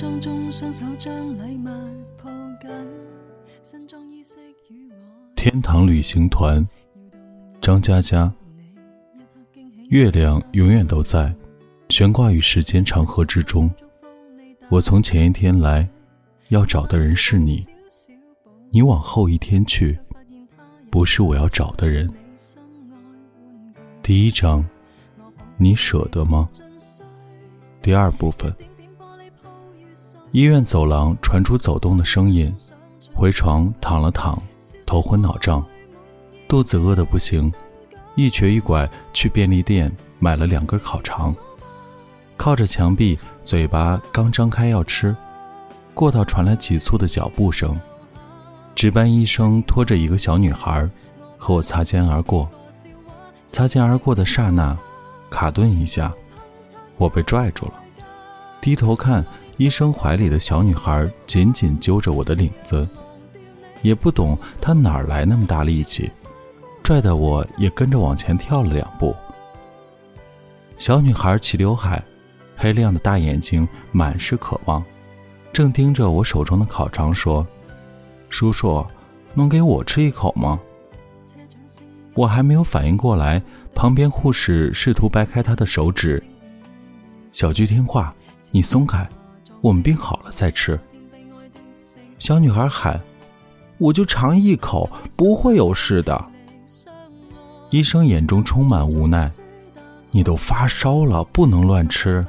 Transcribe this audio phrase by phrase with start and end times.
[0.00, 1.68] 匆匆双手将礼物
[2.16, 2.70] 抱紧，
[3.62, 4.38] 身装衣饰
[4.70, 4.96] 与我。
[5.36, 6.66] 天堂旅行团，
[7.60, 8.32] 张嘉佳。
[9.90, 11.30] 月亮永远都在，
[11.90, 13.70] 悬挂于时间长河之中。
[14.70, 15.86] 我从前一天来，
[16.48, 17.66] 要找的人是你；
[18.70, 19.98] 你往后一天去，
[20.90, 22.10] 不是我要找的人。
[24.02, 24.64] 第一章，
[25.58, 26.48] 你舍得吗？
[27.82, 28.50] 第二部分。
[30.32, 32.54] 医院走廊传出走动的声音，
[33.12, 34.40] 回床躺了躺，
[34.86, 35.64] 头昏脑胀，
[36.46, 37.52] 肚子饿得不行，
[38.14, 39.90] 一瘸一拐去便利店
[40.20, 41.34] 买了两根烤肠，
[42.36, 45.16] 靠着墙壁，嘴巴刚张开要吃，
[45.94, 47.76] 过道传来急促的脚步声，
[48.76, 50.88] 值班医生拖着一个小女孩，
[51.38, 52.48] 和我擦肩而过，
[53.48, 54.78] 擦肩而过的刹那，
[55.28, 56.14] 卡顿一下，
[56.98, 57.74] 我被拽住了，
[58.60, 59.26] 低头看。
[59.60, 62.88] 医生怀里的小女孩紧紧揪着我的领子，
[63.82, 66.10] 也不懂她哪来那么大力气，
[66.82, 69.14] 拽得我也跟着往前跳了两步。
[70.78, 72.02] 小女孩齐刘海，
[72.56, 74.82] 黑亮的大眼睛满是渴望，
[75.52, 77.46] 正盯着我手中的烤肠说
[78.30, 78.82] ：“叔叔，
[79.34, 80.58] 能给我吃一口吗？”
[82.16, 83.42] 我还没有反应过来，
[83.74, 86.22] 旁边护士试图掰开她的手指。
[87.28, 88.14] 小菊听话，
[88.52, 89.06] 你松开。
[89.60, 90.78] 我们病好了再吃。
[92.18, 93.00] 小女孩喊
[93.78, 96.24] ：“我就尝一口，不会有事的。”
[97.70, 99.30] 医生眼中充满无奈
[100.10, 102.26] ：“你都发烧了，不能乱吃。”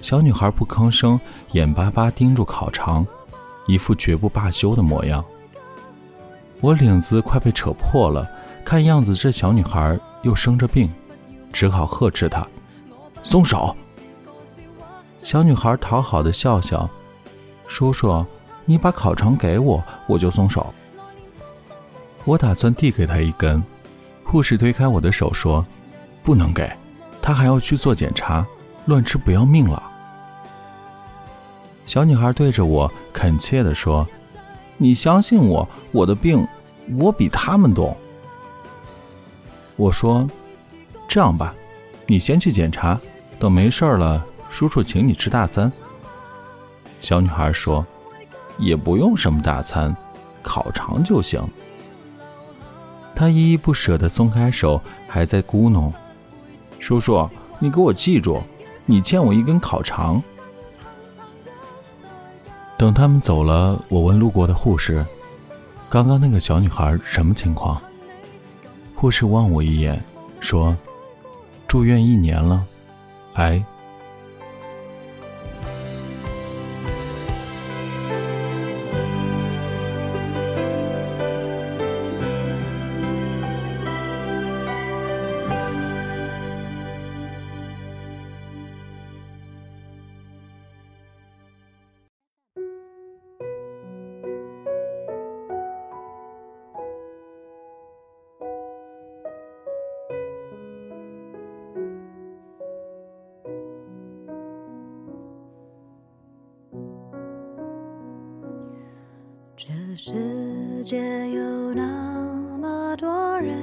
[0.00, 1.18] 小女孩不吭声，
[1.52, 3.06] 眼巴巴盯住烤肠，
[3.66, 5.24] 一副绝不罢休的模样。
[6.60, 8.28] 我领子快被扯破了，
[8.64, 10.90] 看样子这小女孩又生着病，
[11.52, 12.46] 只好呵斥她
[13.22, 13.74] ：“松手！”
[15.24, 16.88] 小女孩讨好的笑笑
[17.66, 18.24] ：“叔叔，
[18.66, 20.72] 你把烤肠给我，我就松手。”
[22.24, 23.64] 我打算递给她一根，
[24.22, 25.64] 护士推开我的手说
[26.22, 26.70] ：“不能给，
[27.22, 28.46] 她还要去做检查，
[28.84, 29.82] 乱吃不要命了。”
[31.86, 34.06] 小女孩对着我恳切地说
[34.76, 36.46] ：“你相信我，我的病
[36.98, 37.96] 我比他们懂。”
[39.76, 40.28] 我说
[41.08, 41.54] ：“这样吧，
[42.06, 43.00] 你先去检查，
[43.38, 44.22] 等没事了。”
[44.54, 45.70] 叔叔请你吃大餐。
[47.00, 47.84] 小女孩说
[48.56, 49.94] ：“也不用什么大餐，
[50.44, 51.42] 烤肠就行。”
[53.16, 55.92] 她依依不舍地松开手，还在咕哝
[56.78, 57.28] ：“叔叔，
[57.58, 58.40] 你给我记住，
[58.86, 60.22] 你欠我一根烤肠。”
[62.78, 65.04] 等他们走了，我问路过的护士
[65.90, 67.82] ：“刚刚那个小女孩什么情况？”
[68.94, 70.00] 护士望我一眼，
[70.38, 70.76] 说
[71.66, 72.64] ：“住院一年了，
[73.32, 73.60] 癌。”
[109.96, 113.56] 世界有那么多人，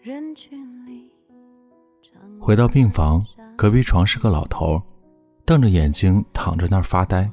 [0.00, 1.12] 人群里。
[2.40, 3.22] 回到病房，
[3.54, 4.82] 隔壁床是个老头，
[5.44, 7.30] 瞪着眼睛躺着那儿发呆。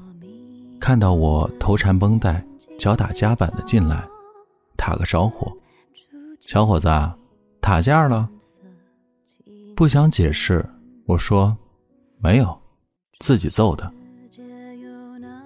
[0.78, 2.46] 看到我头缠绷带、
[2.78, 4.06] 脚打夹板的进来，
[4.76, 5.50] 打个招呼
[6.42, 6.90] ：“小伙子，
[7.62, 8.30] 打架了？”
[9.78, 10.66] 不想解释，
[11.06, 11.56] 我说
[12.20, 12.60] ：“没有，
[13.20, 13.90] 自己揍的。”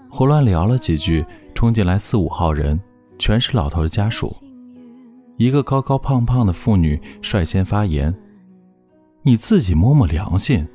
[0.10, 2.80] 胡乱聊了几句，冲进来四五号人，
[3.20, 4.36] 全是老头的家属。
[5.38, 8.14] 一个高高胖胖的妇女率先发言
[9.22, 10.68] ：“你自己摸摸良心，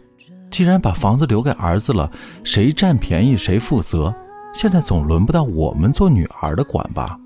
[0.50, 2.10] 既然把房子留给儿子了，
[2.44, 4.14] 谁占便宜谁负责。
[4.54, 7.18] 现在总轮不到我们做女儿的管吧？”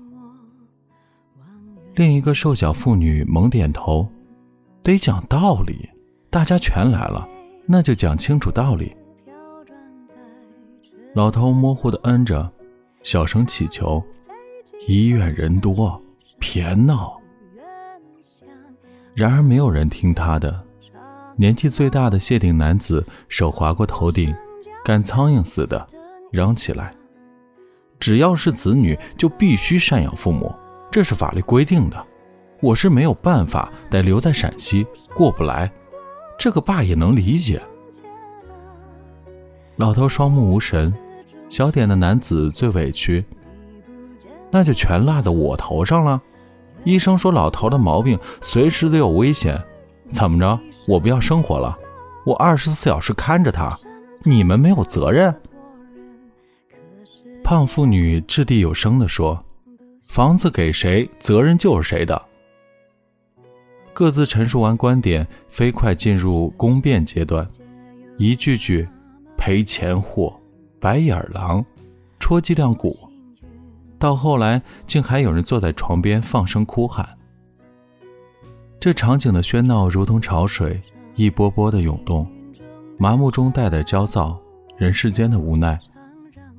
[1.95, 4.05] 另一个瘦小妇女猛点头
[4.83, 5.87] ：“得讲道理，
[6.29, 7.27] 大家全来了，
[7.65, 8.93] 那就讲清楚道理。”
[11.15, 12.49] 老头模糊的嗯着，
[13.01, 14.03] 小声祈求
[14.87, 15.99] ：“医院人多，
[16.37, 17.19] 别闹。”
[19.15, 20.63] 然而没有人听他的。
[21.35, 24.33] 年纪最大的谢顶男子手划过头顶，
[24.85, 25.85] 赶苍蝇似的
[26.31, 26.93] 嚷起来
[27.99, 30.53] ：“只要是子女，就必须赡养父母，
[30.91, 32.05] 这是法律规定的。
[32.61, 34.85] 我是没有办法，得留在陕西，
[35.15, 35.71] 过不来。
[36.37, 37.59] 这个爸也能理解。”
[39.79, 40.93] 老头双目无神，
[41.47, 43.23] 小点的男子最委屈，
[44.51, 46.21] 那就全落到我头上了。
[46.83, 49.57] 医生说老头的毛病随时都有危险，
[50.09, 50.59] 怎么着？
[50.85, 51.79] 我不要生活了？
[52.25, 53.79] 我二十四小时看着他，
[54.23, 55.33] 你们没有责任？
[57.41, 59.41] 胖妇女掷地有声地说
[60.03, 62.21] ：“房子给谁，责任就是谁的。”
[63.95, 67.47] 各自陈述完观点，飞快进入公辩阶段，
[68.17, 68.85] 一句句
[69.39, 70.37] 赔钱货、
[70.81, 71.65] 白眼狼、
[72.19, 73.09] 戳脊梁骨。
[73.97, 77.07] 到后来，竟还有人坐在床边放声哭喊。
[78.81, 80.79] 这场景的喧闹如同潮水，
[81.15, 82.29] 一波波的涌动，
[82.97, 84.37] 麻木中带点焦躁，
[84.75, 85.79] 人世间的无奈。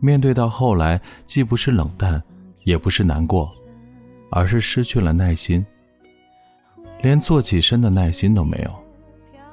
[0.00, 2.20] 面对到后来，既不是冷淡，
[2.64, 3.52] 也不是难过，
[4.30, 5.64] 而是失去了耐心，
[7.02, 8.70] 连坐起身的耐心都没有，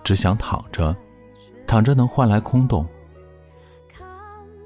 [0.02, 0.96] 只想躺着，
[1.68, 2.88] 躺着能换来空洞。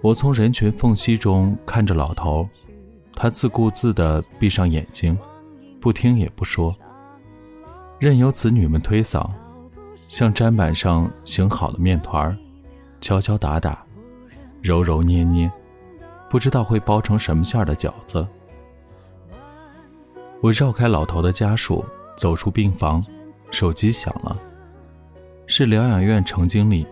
[0.02, 2.48] 我从人群缝隙中看着老头。
[3.14, 5.16] 他自顾自地闭上眼睛，
[5.80, 6.76] 不听也不说，
[8.00, 9.30] 任由子女们推搡，
[10.08, 12.36] 像砧板上醒好的面团
[13.00, 13.86] 敲敲打打，
[14.60, 15.52] 揉揉捏捏，
[16.32, 18.26] 不知道会包成什么馅的饺子。
[20.40, 21.86] 我绕开老头的家属，
[22.18, 23.06] 走出病房，
[23.52, 24.36] 手机响了，
[25.46, 26.88] 是疗养院程经理。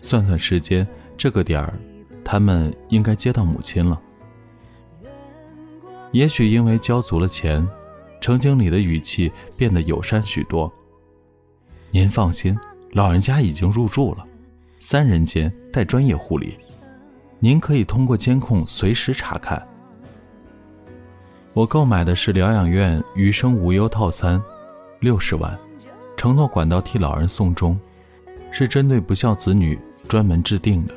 [0.00, 0.88] 算算时间，
[1.18, 1.74] 这个点儿，
[2.24, 4.00] 他们应该接到母亲了。
[6.12, 7.66] 也许因为交足了钱，
[8.20, 10.72] 程经理的语气变得友善许多。
[11.90, 12.58] 您放心，
[12.92, 14.26] 老人家已经入住了，
[14.78, 16.58] 三人间带专业护理，
[17.38, 19.64] 您可以通过监控随时查看。
[21.54, 24.40] 我购买的是疗养院余生无忧套餐，
[25.00, 25.58] 六十万，
[26.16, 27.78] 承诺管道替老人送终，
[28.52, 30.94] 是针对不孝子女专门制定的。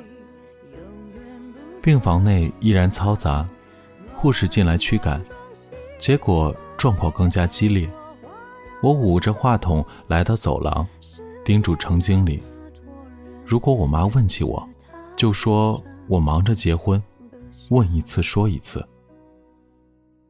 [1.84, 3.46] 病房内依然嘈杂。
[4.16, 5.22] 护士进来驱赶，
[6.00, 7.90] 结果状况更加激烈。
[8.82, 10.88] 我捂着话筒来到走廊，
[11.44, 12.42] 叮嘱程经理
[13.46, 14.66] ：“如果我妈问起我，
[15.18, 17.04] 就说我忙着结婚，
[17.70, 18.88] 问一次说一次。”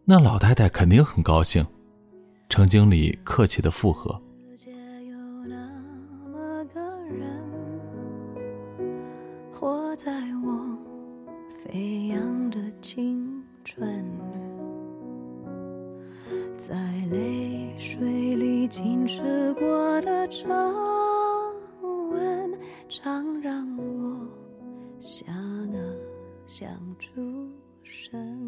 [0.06, 1.64] 那老太太肯定很高兴。
[2.50, 4.20] 程经理客气的附和。
[9.96, 10.12] 在
[10.43, 10.43] 我
[11.63, 14.04] 飞扬的青春，
[16.57, 16.75] 在
[17.10, 20.45] 泪水里浸湿过的皱
[21.81, 22.51] 纹，
[22.89, 24.27] 常让我
[25.00, 25.80] 想啊
[26.45, 26.69] 想
[27.00, 27.21] 出
[27.81, 28.43] 神。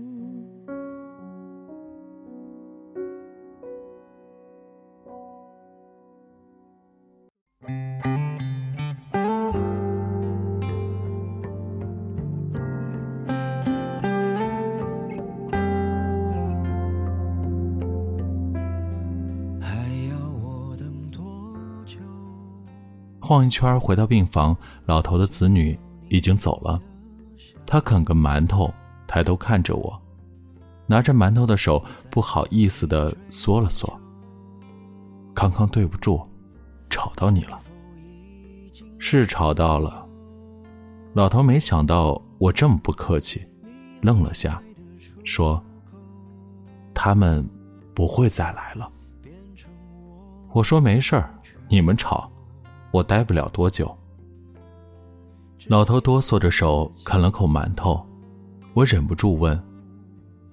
[23.26, 24.56] 晃一圈回到病房，
[24.86, 25.76] 老头的子女
[26.10, 26.80] 已经走了。
[27.66, 28.72] 他啃个馒头，
[29.08, 30.00] 抬头看着我，
[30.86, 33.92] 拿着馒头的手不好意思的缩了缩。
[35.34, 36.22] 康康，对不住，
[36.88, 37.60] 吵到你了。
[39.00, 40.08] 是吵到了。
[41.16, 43.44] 老头没想到我这么不客气，
[44.02, 44.62] 愣了下，
[45.24, 45.60] 说
[46.94, 47.44] ：“他们
[47.96, 48.88] 不会再来了。”
[50.54, 51.34] 我说：“没事儿，
[51.68, 52.32] 你们吵。”
[52.92, 53.96] 我待不了多久。
[55.68, 58.06] 老头哆嗦着手啃了口馒头，
[58.74, 59.60] 我忍不住问：“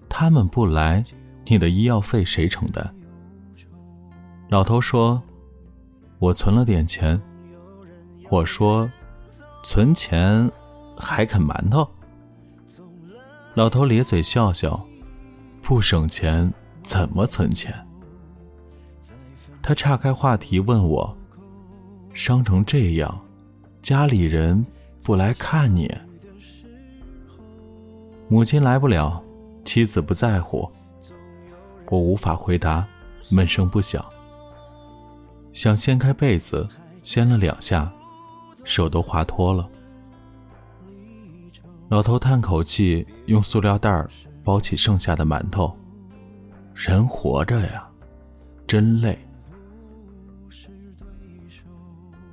[0.08, 1.04] 他们不来，
[1.46, 2.94] 你的医药费谁承担？”
[4.48, 5.22] 老头说
[6.18, 7.20] ：“我存了点钱。”
[8.30, 8.90] 我说
[9.62, 10.50] ：“存钱
[10.96, 11.86] 还啃馒头？”
[13.54, 14.82] 老头咧嘴笑笑
[15.60, 16.50] ：“不省钱
[16.82, 17.74] 怎么存钱？”
[19.60, 21.16] 他岔开话题问我。
[22.14, 23.20] 伤成这样，
[23.80, 24.64] 家里人
[25.02, 25.90] 不来看你，
[28.28, 29.22] 母亲来不了，
[29.64, 30.68] 妻子不在乎，
[31.88, 32.86] 我无法回答，
[33.30, 34.04] 闷声不响。
[35.52, 36.68] 想掀开被子，
[37.02, 37.90] 掀了两下，
[38.64, 39.68] 手都滑脱了。
[41.88, 44.06] 老头叹口气，用塑料袋
[44.44, 45.74] 包起剩下的馒头。
[46.74, 47.86] 人活着呀，
[48.66, 49.18] 真累。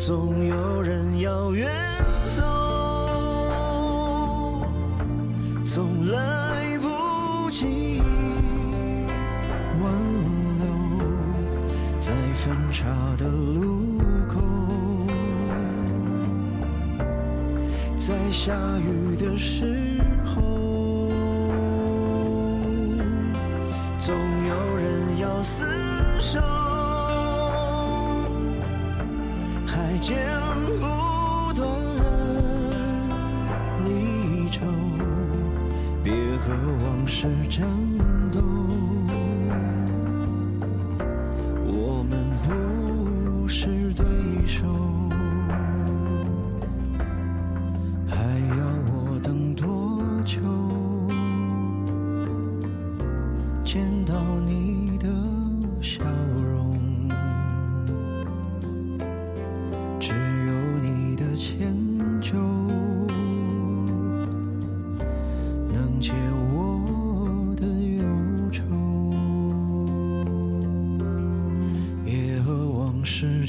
[0.00, 1.70] 总有人要远
[2.30, 2.42] 走，
[5.66, 8.00] 总来不及
[9.82, 9.92] 挽
[10.58, 10.66] 留，
[11.98, 12.86] 在分岔
[13.18, 14.40] 的路口，
[17.98, 19.89] 在下雨的时候。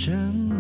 [0.04, 0.51] 真